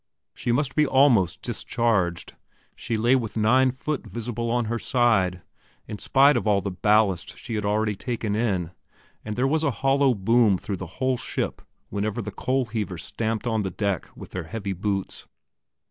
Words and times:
She 0.33 0.51
must 0.51 0.73
be 0.75 0.87
almost 0.87 1.43
discharged; 1.43 2.33
she 2.75 2.97
lay 2.97 3.15
with 3.15 3.37
IX 3.37 3.69
foot 3.77 4.03
visible 4.07 4.49
on 4.49 4.65
her 4.65 4.79
side, 4.79 5.43
in 5.87 5.99
spite 5.99 6.35
of 6.35 6.47
all 6.47 6.59
the 6.59 6.71
ballast 6.71 7.37
she 7.37 7.53
had 7.53 7.63
already 7.65 7.95
taken 7.95 8.35
in, 8.35 8.71
and 9.23 9.35
there 9.35 9.45
was 9.45 9.63
a 9.63 9.69
hollow 9.85 10.15
boom 10.15 10.57
through 10.57 10.77
the 10.77 10.87
whole 10.97 11.17
ship 11.17 11.61
whenever 11.89 12.19
the 12.19 12.31
coal 12.31 12.65
heavers 12.65 13.03
stamped 13.03 13.45
on 13.45 13.61
the 13.61 13.69
deck 13.69 14.09
with 14.15 14.31
their 14.31 14.45
heavy 14.45 14.73
boots. 14.73 15.27